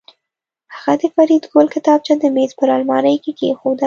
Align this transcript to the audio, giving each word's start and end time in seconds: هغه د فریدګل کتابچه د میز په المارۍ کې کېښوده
هغه 0.75 0.93
د 1.01 1.03
فریدګل 1.13 1.67
کتابچه 1.75 2.13
د 2.21 2.23
میز 2.35 2.51
په 2.59 2.63
المارۍ 2.77 3.15
کې 3.23 3.31
کېښوده 3.39 3.79